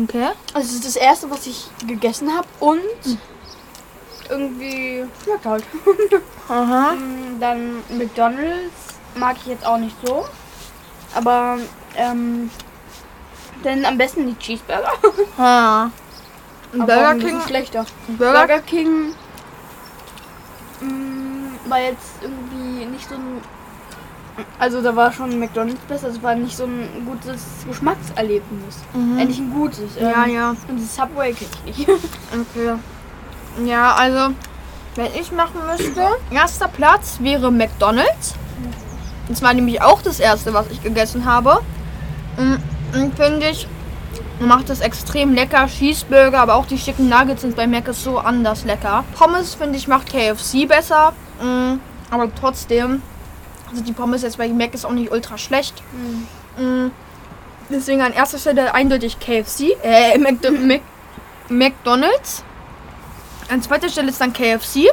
Okay. 0.00 0.28
Also 0.54 0.68
es 0.68 0.74
ist 0.74 0.86
das 0.86 0.94
erste, 0.94 1.28
was 1.32 1.48
ich 1.48 1.66
gegessen 1.84 2.30
habe 2.32 2.46
und 2.60 3.18
irgendwie 4.28 5.04
schmeckt 5.24 5.46
halt. 5.46 5.64
Aha. 6.48 6.92
Mm, 6.92 7.40
Dann 7.40 7.82
McDonald's 7.98 8.94
mag 9.16 9.34
ich 9.40 9.46
jetzt 9.46 9.66
auch 9.66 9.78
nicht 9.78 9.96
so. 10.06 10.26
Aber 11.12 11.58
ähm, 11.96 12.50
dann 13.64 13.84
am 13.84 13.98
besten 13.98 14.28
die 14.28 14.38
Cheeseburger. 14.38 14.92
Aber 15.36 15.90
Burger 16.72 17.14
King. 17.16 17.40
schlechter. 17.48 17.84
Burger, 18.06 18.46
Burger 18.46 18.60
King 18.60 19.12
war 21.70 21.80
jetzt 21.80 22.20
irgendwie 22.20 22.84
nicht 22.86 23.08
so 23.08 23.14
ein. 23.14 23.40
Also 24.58 24.80
da 24.80 24.94
war 24.96 25.12
schon 25.12 25.38
McDonald's 25.38 25.80
besser, 25.82 26.08
es 26.08 26.22
war 26.22 26.34
nicht 26.34 26.56
so 26.56 26.64
ein 26.64 27.04
gutes 27.04 27.42
Geschmackserlebnis. 27.66 28.78
Mhm. 28.94 29.16
Nicht 29.16 29.38
ein 29.38 29.52
gutes. 29.52 29.96
Ja, 30.00 30.24
ähm, 30.24 30.34
ja. 30.34 30.50
Und 30.68 30.80
das 30.80 30.94
Subway 30.94 31.32
kenne 31.32 31.50
ich 31.66 31.78
nicht. 31.78 31.88
Okay. 32.32 32.74
Ja, 33.64 33.94
also, 33.94 34.34
wenn 34.94 35.08
ich 35.18 35.32
machen 35.32 35.60
müsste, 35.66 36.06
erster 36.30 36.68
Platz 36.68 37.18
wäre 37.20 37.50
McDonald's. 37.50 38.34
Das 39.28 39.42
war 39.42 39.52
nämlich 39.52 39.82
auch 39.82 40.00
das 40.02 40.20
erste, 40.20 40.54
was 40.54 40.70
ich 40.70 40.82
gegessen 40.82 41.24
habe. 41.24 41.60
Mm, 42.36 42.54
Und 42.98 43.16
finde 43.16 43.48
ich, 43.50 43.66
macht 44.40 44.70
es 44.70 44.80
extrem 44.80 45.34
lecker. 45.34 45.66
Cheeseburger, 45.66 46.40
aber 46.40 46.54
auch 46.54 46.66
die 46.66 46.76
Chicken 46.76 47.08
Nuggets 47.08 47.42
sind 47.42 47.56
bei 47.56 47.66
Mac 47.66 47.88
ist 47.88 48.02
so 48.02 48.18
anders 48.18 48.64
lecker. 48.64 49.04
Pommes, 49.18 49.54
finde 49.54 49.76
ich, 49.76 49.86
macht 49.86 50.10
KFC 50.10 50.66
besser. 50.66 51.12
Mm, 51.40 51.80
Aber 52.10 52.34
trotzdem, 52.34 53.02
also 53.70 53.82
die 53.82 53.92
Pommes 53.92 54.22
jetzt 54.22 54.38
bei 54.38 54.48
Mac 54.48 54.74
ist 54.74 54.84
auch 54.84 54.92
nicht 54.92 55.10
ultra 55.12 55.38
schlecht. 55.38 55.82
Mm, 56.58 56.88
Deswegen 57.72 58.02
an 58.02 58.12
erster 58.12 58.38
Stelle 58.38 58.74
eindeutig 58.74 59.18
KFC, 59.20 59.76
äh, 59.82 60.18
McDo 60.18 60.50
Mac 60.50 60.80
McDonald's. 61.48 62.42
An 63.48 63.62
zweiter 63.62 63.88
Stelle 63.88 64.08
ist 64.08 64.20
dann 64.20 64.32
KFC. 64.32 64.88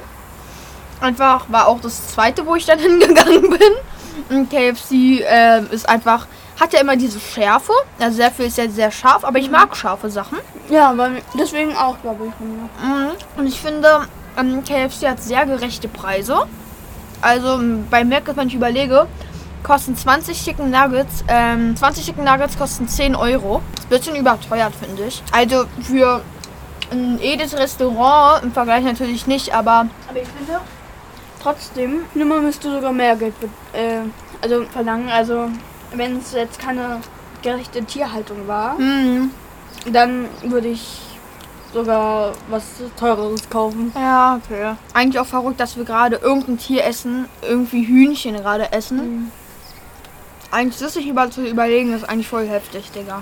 Einfach 1.02 1.46
war 1.50 1.68
auch 1.68 1.80
das 1.82 2.08
zweite, 2.10 2.46
wo 2.46 2.56
ich 2.56 2.66
dann 2.66 2.80
hingegangen 2.88 3.50
bin. 3.50 3.74
Und 4.30 4.50
KFC 4.50 5.22
äh, 5.22 5.62
ist 5.72 5.88
einfach, 5.88 6.26
hat 6.60 6.74
ja 6.74 6.80
immer 6.82 6.96
diese 6.96 7.20
Schärfe. 7.20 7.72
Also 8.00 8.18
sehr 8.18 8.32
viel 8.32 8.46
ist 8.46 8.58
ja 8.58 8.68
sehr 8.70 8.92
scharf, 8.92 9.24
aber 9.24 9.38
ich 9.40 9.50
mag 9.52 9.76
scharfe 9.76 10.10
Sachen. 10.10 10.40
Ja, 10.70 10.90
aber 10.90 11.10
deswegen 11.38 11.76
auch, 11.76 12.00
glaube 12.02 12.26
ich. 12.28 12.32
ja. 12.40 12.88
Mhm. 12.88 13.10
Und 13.38 13.48
ich 13.48 13.60
finde, 13.60 14.08
ähm, 14.38 14.64
KFC 14.64 15.08
hat 15.08 15.22
sehr 15.22 15.46
gerechte 15.46 15.88
Preise. 15.88 16.48
Also 17.22 17.60
bei 17.90 18.04
Mac, 18.04 18.24
wenn 18.36 18.48
ich 18.48 18.54
überlege, 18.54 19.08
kosten 19.64 19.96
20 19.96 20.42
Chicken 20.42 20.70
Nuggets, 20.70 21.24
ähm, 21.28 21.76
20 21.76 22.06
Chicken 22.06 22.24
Nuggets 22.24 22.58
kosten 22.58 22.88
10 22.88 23.16
Euro. 23.16 23.62
Ist 23.80 23.90
bisschen 23.90 24.16
überteuert, 24.16 24.74
finde 24.76 25.04
ich. 25.06 25.24
Also 25.32 25.66
für 25.82 26.22
ein 26.92 27.20
jedes 27.20 27.58
Restaurant 27.58 28.44
im 28.44 28.52
Vergleich 28.52 28.84
natürlich 28.84 29.28
nicht, 29.28 29.54
aber 29.54 29.88
Aber 30.08 30.22
ich 30.22 30.28
finde, 30.28 30.62
trotzdem, 31.42 32.02
nimmer 32.14 32.40
müsste 32.40 32.72
sogar 32.72 32.94
mehr 32.94 33.16
Geld 33.16 33.34
äh, 33.74 34.00
also 34.42 34.64
verlangen. 34.72 35.10
Also, 35.10 35.50
wenn 35.94 36.18
es 36.18 36.34
jetzt 36.34 36.60
keine 36.60 37.02
gerechte 37.42 37.84
Tierhaltung 37.84 38.48
war, 38.48 38.76
mh, 38.80 39.30
dann 39.92 40.26
würde 40.44 40.68
ich 40.70 41.02
sogar 41.74 42.34
was 42.50 42.64
teureres 43.00 43.50
kaufen. 43.50 43.92
ja, 43.96 44.40
okay. 44.44 44.74
Eigentlich 44.94 45.20
auch 45.20 45.26
verrückt, 45.26 45.60
dass 45.60 45.78
wir 45.78 45.84
gerade 45.86 46.18
irgendein 46.18 46.58
Tier 46.58 46.86
essen, 46.86 47.28
irgendwie 47.42 47.86
Hühnchen 47.86 48.36
gerade 48.36 48.72
essen. 48.72 49.32
Eigentlich 50.50 50.80
das 50.80 50.94
sich 50.94 51.06
über 51.08 51.30
zu 51.30 51.46
überlegen, 51.46 51.94
ist 51.94 52.08
eigentlich 52.08 52.28
voll 52.30 52.48
heftig, 52.48 52.90
Digga. 52.92 53.22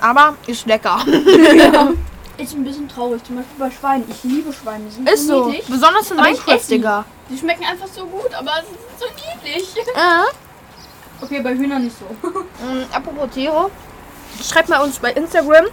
Aber 0.00 0.34
ist 0.46 0.66
lecker. 0.66 0.98
Ist 2.36 2.54
ein 2.54 2.64
bisschen 2.64 2.88
traurig, 2.88 3.22
zum 3.22 3.36
Beispiel 3.36 3.58
bei 3.58 3.70
Schweinen. 3.70 4.04
Ich 4.08 4.24
liebe 4.24 4.50
Schweine, 4.50 4.84
die 4.86 4.90
sind 4.94 5.06
Ist 5.06 5.26
so. 5.26 5.48
niedlich. 5.48 5.66
Besonders 5.66 6.10
in 6.10 6.16
Minecraft. 6.16 6.70
Digga. 6.70 7.04
Die 7.28 7.36
schmecken 7.36 7.64
einfach 7.66 7.86
so 7.86 8.06
gut, 8.06 8.32
aber 8.32 8.52
sie 8.62 8.68
sind 8.72 8.98
so 8.98 9.04
niedlich. 9.44 9.74
Ja. 9.94 10.24
Okay, 11.20 11.42
bei 11.42 11.54
Hühnern 11.54 11.84
nicht 11.84 11.96
so. 11.98 12.06
Ähm, 12.66 12.86
apropos 12.92 13.28
Tiere, 13.34 13.70
schreibt 14.42 14.70
mal 14.70 14.82
uns 14.82 14.98
bei 14.98 15.12
Instagram, 15.12 15.66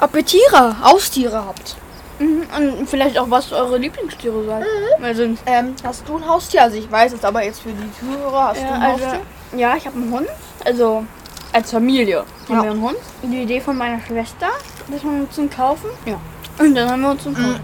ob 0.00 0.14
ihr 0.16 0.24
Tiere, 0.24 0.76
Haustiere 0.82 1.44
habt. 1.44 1.76
Mhm. 2.18 2.44
Und 2.56 2.88
vielleicht 2.88 3.18
auch, 3.18 3.28
was 3.28 3.50
eure 3.52 3.76
Lieblingstiere 3.78 4.44
seid. 4.44 4.64
Weil 5.00 5.14
sind. 5.16 5.40
Ähm, 5.46 5.74
hast 5.82 6.08
du 6.08 6.16
ein 6.16 6.26
Haustier? 6.28 6.62
Also 6.62 6.76
ich 6.76 6.90
weiß 6.90 7.12
es, 7.12 7.24
aber 7.24 7.42
jetzt 7.44 7.60
für 7.62 7.70
die 7.70 7.90
Zuhörer, 7.98 8.48
hast 8.48 8.60
du 8.60 8.64
Ja, 8.64 8.72
ein 8.74 8.82
also, 8.82 9.04
Haustier? 9.06 9.20
ja, 9.56 9.76
ich 9.76 9.86
habe 9.86 9.96
einen 9.96 10.12
Hund. 10.12 10.28
Also 10.64 11.04
als 11.52 11.70
Familie 11.70 12.24
Ja. 12.48 12.56
haben 12.56 12.62
wir 12.64 12.70
einen 12.70 12.82
Hund. 12.82 12.96
Die 13.22 13.42
Idee 13.42 13.60
von 13.60 13.76
meiner 13.76 14.00
Schwester, 14.00 14.46
dass 14.88 15.02
wir 15.02 15.10
uns 15.10 15.38
einen 15.38 15.50
kaufen. 15.50 15.90
Ja. 16.06 16.16
Und 16.58 16.74
dann 16.76 16.88
haben 16.90 17.02
wir 17.02 17.10
uns 17.10 17.26
einen 17.26 17.34
Mhm. 17.36 17.56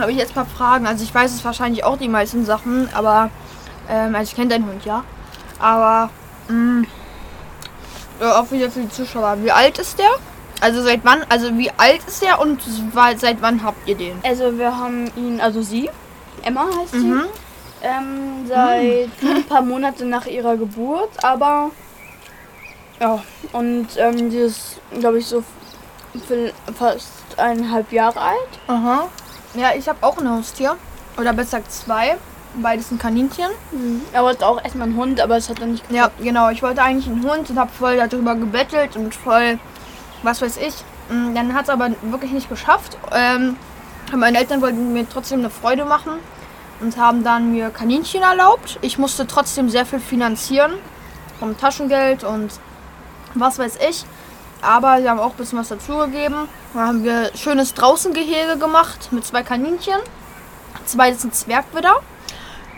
Habe 0.00 0.12
ich 0.12 0.18
jetzt 0.18 0.30
ein 0.30 0.34
paar 0.34 0.46
Fragen. 0.46 0.86
Also 0.86 1.02
ich 1.02 1.12
weiß 1.12 1.34
es 1.34 1.44
wahrscheinlich 1.44 1.82
auch 1.82 1.96
die 1.96 2.08
meisten 2.08 2.44
Sachen, 2.44 2.88
aber 2.94 3.30
ähm, 3.90 4.14
also 4.14 4.28
ich 4.30 4.36
kenne 4.36 4.48
deinen 4.50 4.66
Hund, 4.66 4.84
ja. 4.84 5.02
Aber 5.58 6.10
mh, 6.46 6.86
ja, 8.20 8.40
auch 8.40 8.48
wieder 8.52 8.70
für 8.70 8.80
die 8.80 8.90
Zuschauer. 8.90 9.38
Wie 9.42 9.50
alt 9.50 9.76
ist 9.80 9.98
der? 9.98 10.10
Also 10.60 10.82
seit 10.82 11.00
wann? 11.04 11.24
Also 11.28 11.56
wie 11.56 11.70
alt 11.76 12.00
ist 12.06 12.22
der 12.22 12.40
und 12.40 12.60
seit 13.16 13.40
wann 13.42 13.62
habt 13.62 13.86
ihr 13.88 13.94
den? 13.96 14.18
Also 14.24 14.58
wir 14.58 14.76
haben 14.76 15.10
ihn, 15.16 15.40
also 15.40 15.62
sie, 15.62 15.88
Emma 16.42 16.66
heißt 16.80 16.92
sie, 16.92 16.98
Mhm. 16.98 17.24
ähm, 17.82 18.46
seit 18.48 19.08
ein 19.22 19.44
paar 19.48 19.62
Monaten 19.62 20.08
nach 20.08 20.26
ihrer 20.26 20.56
Geburt, 20.56 21.10
aber 21.22 21.70
ja, 23.00 23.22
und 23.52 23.86
ähm, 23.96 24.30
die 24.30 24.38
ist, 24.38 24.80
glaube 24.98 25.18
ich, 25.18 25.26
so 25.26 25.44
fast 26.76 27.08
eineinhalb 27.36 27.92
Jahre 27.92 28.20
alt. 28.20 28.48
Aha. 28.66 29.08
Ja, 29.54 29.68
ich 29.76 29.88
habe 29.88 29.98
auch 30.04 30.18
ein 30.18 30.28
Haustier. 30.28 30.76
Oder 31.16 31.32
besser 31.32 31.58
gesagt 31.58 31.72
zwei. 31.72 32.16
Beides 32.54 32.90
ein 32.90 32.98
Kaninchen. 32.98 33.50
Er 34.12 34.22
wollte 34.24 34.46
auch 34.46 34.62
erstmal 34.62 34.88
einen 34.88 34.96
Hund, 34.96 35.20
aber 35.20 35.36
es 35.36 35.48
hat 35.48 35.60
dann 35.60 35.72
nicht 35.72 35.84
Ja, 35.90 36.10
genau. 36.20 36.48
Ich 36.50 36.62
wollte 36.62 36.82
eigentlich 36.82 37.06
einen 37.06 37.22
Hund 37.28 37.48
und 37.50 37.58
habe 37.58 37.70
voll 37.70 37.96
darüber 37.96 38.34
gebettelt 38.34 38.96
und 38.96 39.14
voll, 39.14 39.58
was 40.22 40.42
weiß 40.42 40.56
ich. 40.58 40.74
Mm, 41.10 41.34
Dann 41.34 41.54
hat 41.54 41.64
es 41.64 41.70
aber 41.70 41.90
wirklich 42.02 42.32
nicht 42.32 42.48
geschafft. 42.48 42.96
Ähm, 43.12 43.56
meine 44.14 44.38
Eltern 44.38 44.60
wollten 44.62 44.92
mir 44.92 45.06
trotzdem 45.08 45.40
eine 45.40 45.50
Freude 45.50 45.84
machen 45.84 46.12
und 46.80 46.96
haben 46.96 47.24
dann 47.24 47.52
mir 47.52 47.70
Kaninchen 47.70 48.22
erlaubt. 48.22 48.78
Ich 48.82 48.98
musste 48.98 49.26
trotzdem 49.26 49.68
sehr 49.68 49.84
viel 49.86 50.00
finanzieren 50.00 50.72
vom 51.38 51.56
Taschengeld 51.58 52.24
und 52.24 52.50
was 53.34 53.58
weiß 53.58 53.78
ich. 53.88 54.04
Aber 54.60 55.00
sie 55.00 55.08
haben 55.08 55.20
auch 55.20 55.30
ein 55.32 55.36
bisschen 55.36 55.58
was 55.58 55.68
dazugegeben. 55.68 56.48
Dann 56.74 56.86
haben 56.86 57.04
wir 57.04 57.30
schönes 57.36 57.74
Draußengehege 57.74 58.58
gemacht 58.58 59.12
mit 59.12 59.24
zwei 59.24 59.42
Kaninchen. 59.42 60.00
Zwei 60.84 61.12
sind 61.12 61.34
Zwergwidder. 61.34 61.94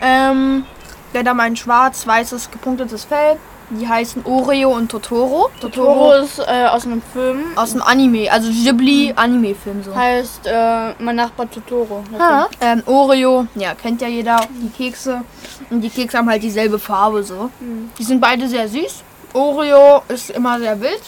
Ähm, 0.01 0.65
der 1.13 1.23
da 1.23 1.33
mein 1.33 1.55
schwarz-weißes 1.55 2.51
gepunktetes 2.51 3.05
Fell. 3.05 3.37
Die 3.79 3.87
heißen 3.87 4.25
Oreo 4.25 4.75
und 4.75 4.89
Totoro. 4.91 5.49
Totoro 5.61 6.13
ist 6.13 6.39
äh, 6.39 6.65
aus 6.67 6.85
einem 6.85 7.01
Film. 7.13 7.39
aus 7.55 7.71
dem 7.71 7.81
Anime, 7.81 8.29
also 8.31 8.49
Ghibli 8.51 9.13
Anime-Film 9.15 9.81
so. 9.83 9.95
Heißt 9.95 10.45
äh, 10.45 10.93
mein 10.99 11.15
Nachbar 11.15 11.49
Totoro. 11.49 12.03
Ja. 12.17 12.47
Ähm, 12.59 12.83
Oreo, 12.85 13.47
ja, 13.55 13.73
kennt 13.73 14.01
ja 14.01 14.07
jeder, 14.09 14.41
die 14.49 14.69
Kekse. 14.69 15.21
Und 15.69 15.81
die 15.81 15.89
Kekse 15.89 16.17
haben 16.17 16.29
halt 16.29 16.43
dieselbe 16.43 16.77
Farbe 16.79 17.23
so. 17.23 17.49
Mhm. 17.61 17.89
Die 17.97 18.03
sind 18.03 18.19
beide 18.19 18.47
sehr 18.47 18.67
süß. 18.67 19.03
Oreo 19.33 20.01
ist 20.09 20.31
immer 20.31 20.59
sehr 20.59 20.79
wild. 20.81 21.01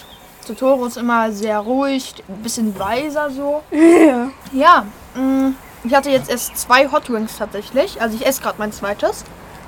Totoro 0.46 0.86
ist 0.86 0.96
immer 0.96 1.30
sehr 1.32 1.58
ruhig, 1.58 2.14
ein 2.28 2.42
bisschen 2.42 2.78
weiser 2.78 3.30
so. 3.30 3.62
Ja. 3.72 4.28
Ja, 4.52 4.86
mh, 5.14 5.52
ich 5.84 5.94
hatte 5.94 6.08
jetzt 6.10 6.30
erst 6.30 6.56
zwei 6.56 6.90
Hot 6.90 7.10
Wings 7.10 7.36
tatsächlich. 7.38 8.00
Also 8.00 8.16
ich 8.16 8.26
esse 8.26 8.40
gerade 8.40 8.56
mein 8.58 8.72
zweites. 8.72 9.24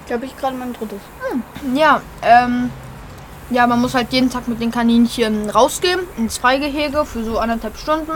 Glaube 0.07 0.25
ich 0.27 0.37
gerade 0.39 0.57
mein 0.57 0.73
drittes. 0.73 1.01
Ja, 1.75 2.01
ähm, 2.23 2.71
ja, 3.51 3.67
man 3.67 3.81
muss 3.81 3.95
halt 3.95 4.13
jeden 4.13 4.31
Tag 4.31 4.49
mit 4.49 4.61
den 4.61 4.71
Kaninchen 4.71 5.51
rausgehen 5.51 6.01
ins 6.17 6.39
Freigehege 6.39 7.05
für 7.05 7.25
so 7.25 7.39
anderthalb 7.39 7.77
Stunden. 7.77 8.13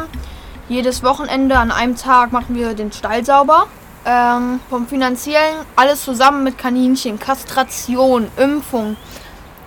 Jedes 0.68 1.02
Wochenende 1.02 1.56
an 1.56 1.70
einem 1.70 1.96
Tag 1.96 2.32
machen 2.32 2.54
wir 2.56 2.75
den 2.75 2.92
Stall 2.92 3.25
sauber. 3.25 3.66
Ähm, 4.04 4.60
vom 4.70 4.87
finanziellen 4.87 5.56
alles 5.76 6.02
zusammen 6.02 6.42
mit 6.42 6.56
Kaninchen, 6.56 7.18
Kastration, 7.18 8.28
Impfung, 8.38 8.96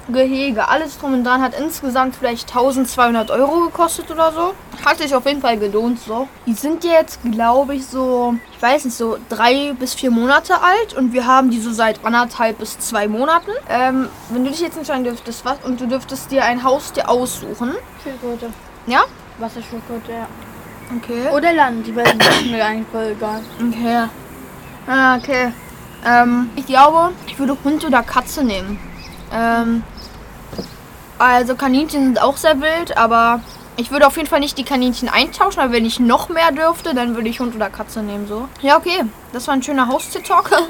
Gehege, 0.09 0.67
alles 0.67 0.97
drum 0.97 1.13
und 1.13 1.23
dran 1.23 1.41
hat 1.41 1.57
insgesamt 1.57 2.15
vielleicht 2.15 2.49
1200 2.49 3.31
Euro 3.31 3.61
gekostet 3.61 4.11
oder 4.11 4.31
so. 4.31 4.53
Hat 4.85 4.97
sich 4.97 5.15
auf 5.15 5.25
jeden 5.25 5.41
Fall 5.41 5.57
gelohnt 5.57 5.99
so. 5.99 6.27
Die 6.45 6.53
sind 6.53 6.83
jetzt, 6.83 7.19
glaube 7.31 7.75
ich, 7.75 7.85
so, 7.85 8.35
ich 8.51 8.61
weiß 8.61 8.85
nicht, 8.85 8.97
so 8.97 9.17
drei 9.29 9.73
bis 9.79 9.93
vier 9.93 10.11
Monate 10.11 10.55
alt 10.61 10.93
und 10.93 11.13
wir 11.13 11.25
haben 11.25 11.51
die 11.51 11.59
so 11.59 11.71
seit 11.71 12.03
anderthalb 12.05 12.59
bis 12.59 12.77
zwei 12.79 13.07
Monaten. 13.07 13.51
Ähm, 13.69 14.09
wenn 14.29 14.43
du 14.43 14.51
dich 14.51 14.59
jetzt 14.59 14.77
entscheiden 14.77 15.05
dürftest, 15.05 15.45
was 15.45 15.57
und 15.63 15.79
du 15.79 15.87
dürftest 15.87 16.31
dir 16.31 16.43
ein 16.43 16.63
Haustier 16.63 17.09
aussuchen. 17.09 17.71
Schildkröte. 18.03 18.49
Ja? 18.87 19.03
Wasserschildkröte, 19.39 20.11
ja. 20.11 20.27
Okay. 20.97 21.29
Oder 21.33 21.53
Land, 21.53 21.87
die 21.87 21.91
nicht, 21.91 22.15
ist 22.41 22.45
mir 22.45 22.65
eigentlich 22.65 22.87
voll 22.91 23.15
egal. 23.17 23.41
Okay. 23.57 24.03
Ah, 24.85 25.15
okay. 25.15 25.53
Ähm, 26.05 26.49
ich 26.57 26.65
glaube, 26.65 27.13
ich 27.25 27.39
würde 27.39 27.57
Hund 27.63 27.85
oder 27.85 28.03
Katze 28.03 28.43
nehmen. 28.43 28.77
Ähm, 29.31 29.83
also 31.19 31.55
Kaninchen 31.55 32.03
sind 32.05 32.21
auch 32.21 32.37
sehr 32.37 32.59
wild, 32.61 32.97
aber 32.97 33.41
ich 33.75 33.91
würde 33.91 34.05
auf 34.07 34.17
jeden 34.17 34.27
Fall 34.29 34.39
nicht 34.39 34.57
die 34.57 34.63
Kaninchen 34.63 35.09
eintauschen, 35.09 35.59
aber 35.61 35.71
wenn 35.73 35.85
ich 35.85 35.99
noch 35.99 36.29
mehr 36.29 36.51
dürfte, 36.51 36.93
dann 36.93 37.15
würde 37.15 37.29
ich 37.29 37.39
Hund 37.39 37.55
oder 37.55 37.69
Katze 37.69 38.01
nehmen 38.03 38.27
so. 38.27 38.47
Ja, 38.61 38.77
okay. 38.77 39.01
Das 39.31 39.47
war 39.47 39.55
ein 39.55 39.63
schöner 39.63 39.87
Haustier-Talk. 39.87 40.49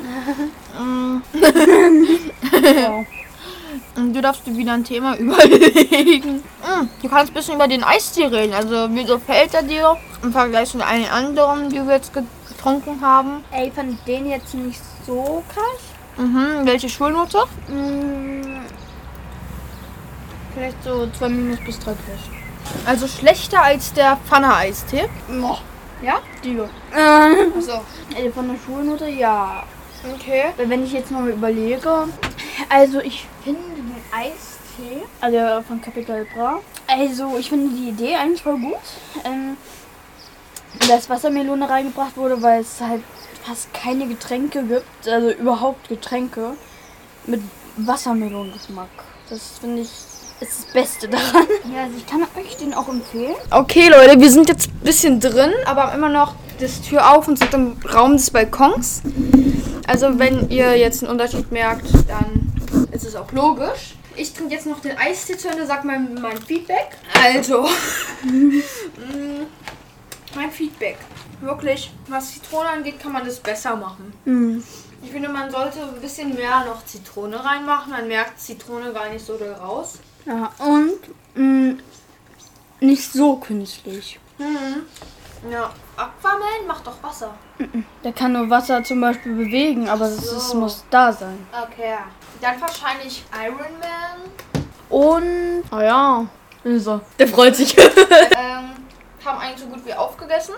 Mm, 0.75 1.17
Wow. 1.33 3.05
und 3.95 4.13
du 4.13 4.21
darfst 4.21 4.47
dir 4.47 4.57
wieder 4.57 4.73
ein 4.73 4.83
Thema 4.83 5.15
überlegen. 5.19 6.37
Mm, 6.37 6.87
Du 6.99 7.07
kannst 7.09 7.31
ein 7.31 7.35
bisschen 7.35 7.53
über 7.55 7.67
den 7.67 7.83
Eistee 7.83 8.25
reden. 8.25 8.55
Also, 8.55 8.87
wie 8.95 9.03
gefällt 9.03 9.53
er 9.53 9.61
dir 9.61 9.95
im 10.23 10.31
Vergleich 10.31 10.69
zu 10.71 10.83
allen 10.83 11.05
anderen, 11.05 11.69
die 11.69 11.75
wir 11.85 11.93
jetzt 11.93 12.11
getrunken 12.11 12.99
haben? 13.01 13.43
Ey, 13.51 13.67
ich 13.67 13.73
fand 13.75 13.99
den 14.07 14.25
jetzt 14.25 14.55
nicht 14.55 14.81
so 15.05 15.43
krass. 15.53 15.83
Mhm, 16.25 16.61
welche 16.65 16.89
Schulnote? 16.89 17.43
Mm, 17.67 18.41
vielleicht 20.53 20.83
so 20.83 21.07
2 21.07 21.29
minus 21.29 21.59
bis 21.65 21.79
3 21.79 21.91
plus. 21.93 22.19
Also 22.85 23.07
schlechter 23.07 23.61
als 23.61 23.93
der 23.93 24.17
Pfanne-Eistee. 24.25 25.09
Ja? 26.01 26.19
Die. 26.43 26.57
Äh, 26.57 27.57
Achso. 27.57 27.81
also 28.15 28.31
von 28.33 28.47
der 28.49 28.57
Schulnote, 28.65 29.07
ja. 29.09 29.63
Okay. 30.15 30.45
Wenn 30.57 30.83
ich 30.83 30.91
jetzt 30.91 31.11
mal 31.11 31.29
überlege, 31.29 32.07
also 32.69 32.99
ich 32.99 33.25
finde 33.43 33.61
den 33.61 33.95
Eistee, 34.11 35.03
also 35.21 35.61
von 35.63 35.81
Capital 35.81 36.25
Bra, 36.33 36.59
also 36.87 37.37
ich 37.37 37.49
finde 37.49 37.73
die 37.75 37.89
Idee 37.89 38.15
eigentlich 38.15 38.43
voll 38.43 38.59
gut, 38.59 38.75
ähm, 39.23 39.55
dass 40.89 41.09
Wassermelone 41.09 41.69
reingebracht 41.69 42.17
wurde, 42.17 42.41
weil 42.41 42.61
es 42.61 42.81
halt 42.81 43.03
fast 43.45 43.73
keine 43.73 44.07
Getränke 44.07 44.63
gibt, 44.63 45.07
also 45.07 45.31
überhaupt 45.31 45.87
Getränke 45.87 46.55
mit 47.25 47.41
Wassermelonengeschmack. 47.77 48.89
Das 49.29 49.59
finde 49.59 49.83
ich 49.83 49.89
ist 50.39 50.59
das 50.59 50.73
Beste 50.73 51.07
daran. 51.07 51.47
Ja, 51.73 51.83
also 51.83 51.95
ich 51.97 52.05
kann 52.05 52.21
euch 52.37 52.57
den 52.57 52.73
auch 52.73 52.87
empfehlen. 52.87 53.35
Okay, 53.51 53.89
Leute, 53.89 54.19
wir 54.19 54.29
sind 54.29 54.49
jetzt 54.49 54.69
ein 54.69 54.79
bisschen 54.79 55.19
drin, 55.19 55.51
aber 55.65 55.83
haben 55.83 55.97
immer 55.97 56.09
noch 56.09 56.35
das 56.59 56.81
Tür 56.81 57.11
auf 57.11 57.27
und 57.27 57.39
sind 57.39 57.53
im 57.53 57.77
Raum 57.93 58.13
des 58.13 58.31
Balkons. 58.31 59.01
Also 59.87 60.17
wenn 60.19 60.49
ihr 60.49 60.77
jetzt 60.77 61.03
einen 61.03 61.11
Unterschied 61.11 61.51
merkt, 61.51 61.85
dann 62.07 62.53
ist 62.91 63.05
es 63.05 63.15
auch 63.15 63.31
logisch. 63.31 63.95
Ich 64.15 64.33
trinke 64.33 64.53
jetzt 64.53 64.67
noch 64.67 64.79
den 64.79 64.97
Eistee 64.97 65.37
zu 65.37 65.49
Ende, 65.49 65.65
sag 65.65 65.83
mal 65.83 65.99
mein 65.99 66.37
Feedback. 66.37 66.97
Also, 67.21 67.67
mein 70.35 70.51
Feedback. 70.51 70.97
Wirklich, 71.41 71.91
was 72.07 72.33
Zitrone 72.33 72.69
angeht, 72.69 72.99
kann 72.99 73.11
man 73.11 73.25
das 73.25 73.39
besser 73.39 73.75
machen. 73.75 74.13
Mhm. 74.25 74.63
Ich 75.03 75.11
finde, 75.11 75.29
man 75.29 75.51
sollte 75.51 75.81
ein 75.81 75.99
bisschen 75.99 76.33
mehr 76.35 76.63
noch 76.65 76.85
Zitrone 76.85 77.43
reinmachen. 77.43 77.91
Man 77.91 78.07
merkt 78.07 78.39
Zitrone 78.39 78.93
gar 78.93 79.09
nicht 79.09 79.25
so 79.25 79.35
doll 79.35 79.51
raus. 79.51 79.99
Ja, 80.25 80.51
und 80.59 80.99
mh, 81.35 81.75
nicht 82.79 83.11
so 83.11 83.35
künstlich. 83.37 84.19
Mhm. 84.37 84.83
Ja, 85.51 85.71
Aquaman 85.97 86.65
macht 86.67 86.87
doch 86.87 87.01
Wasser. 87.03 87.33
Der 88.03 88.13
kann 88.13 88.31
nur 88.33 88.49
Wasser 88.49 88.81
zum 88.83 89.01
Beispiel 89.01 89.33
bewegen, 89.35 89.89
aber 89.89 90.05
das 90.05 90.49
So. 90.49 90.57
muss 90.57 90.83
da 90.89 91.11
sein. 91.11 91.45
Okay. 91.51 91.95
Dann 92.41 92.59
wahrscheinlich 92.61 93.23
Iron 93.45 93.57
Man. 93.79 94.29
Und. 94.89 95.63
Ah 95.71 95.83
ja. 95.83 96.25
Ist 96.63 96.87
er. 96.87 97.01
Der 97.19 97.27
freut 97.27 97.55
sich. 97.57 97.77
ähm, 97.77 98.69
haben 99.25 99.39
eigentlich 99.39 99.59
so 99.59 99.67
gut 99.67 99.85
wie 99.85 99.93
aufgegessen. 99.93 100.55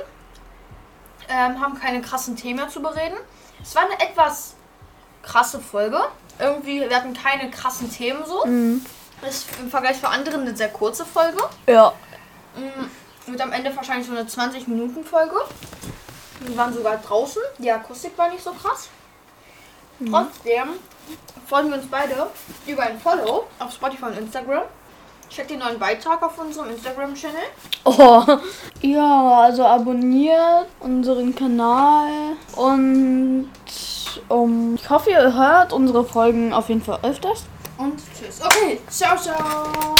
Ähm, 1.27 1.59
haben 1.59 1.79
keine 1.79 2.01
krassen 2.01 2.35
Themen 2.35 2.57
mehr 2.57 2.69
zu 2.69 2.79
bereden. 2.81 3.17
Es 3.63 3.73
war 3.75 3.83
eine 3.85 3.99
etwas 3.99 4.55
krasse 5.23 5.59
Folge. 5.59 5.97
Irgendwie, 6.37 6.81
wir 6.81 6.95
hatten 6.95 7.13
keine 7.15 7.49
krassen 7.49 7.89
Themen 7.91 8.23
so. 8.25 8.45
mhm. 8.45 8.85
Ist 9.27 9.47
im 9.59 9.69
Vergleich 9.69 9.99
zu 9.99 10.09
anderen 10.09 10.41
eine 10.41 10.55
sehr 10.55 10.69
kurze 10.69 11.05
Folge. 11.05 11.37
Ja. 11.67 11.93
Mm, 12.55 13.29
Wird 13.31 13.41
am 13.41 13.51
Ende 13.51 13.75
wahrscheinlich 13.75 14.07
so 14.07 14.13
eine 14.13 14.23
20-Minuten-Folge. 14.23 15.35
Wir 16.41 16.57
waren 16.57 16.73
sogar 16.73 16.97
draußen. 16.97 17.41
Die 17.57 17.71
Akustik 17.71 18.17
war 18.17 18.29
nicht 18.29 18.43
so 18.43 18.51
krass. 18.51 18.89
Trotzdem 20.09 20.69
freuen 21.47 21.69
wir 21.69 21.77
uns 21.77 21.87
beide 21.89 22.27
über 22.67 22.83
ein 22.83 22.99
Follow 22.99 23.45
auf 23.59 23.71
Spotify 23.71 24.05
und 24.05 24.17
Instagram. 24.17 24.63
Check 25.29 25.47
den 25.47 25.59
neuen 25.59 25.79
Beitrag 25.79 26.21
auf 26.21 26.37
unserem 26.37 26.69
Instagram-Channel. 26.69 27.43
Oh. 27.85 28.23
Ja, 28.81 29.41
also 29.41 29.65
abonniert 29.65 30.67
unseren 30.79 31.33
Kanal 31.33 32.11
und 32.55 33.49
um, 34.27 34.75
ich 34.75 34.87
hoffe, 34.89 35.09
ihr 35.09 35.33
hört 35.33 35.73
unsere 35.73 36.05
Folgen 36.05 36.53
auf 36.53 36.69
jeden 36.69 36.83
Fall 36.83 36.99
öfters. 37.01 37.45
Und 37.77 38.01
tschüss. 38.17 38.41
Okay, 38.41 38.79
ciao, 38.89 39.17
ciao. 39.17 39.95